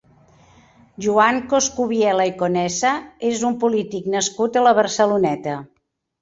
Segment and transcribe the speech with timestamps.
[1.05, 2.95] Joan Coscubiela i Conesa
[3.33, 5.61] és un polític nascut a la Barceloneta.